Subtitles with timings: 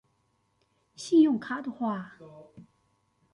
[0.95, 2.17] 信用卡的話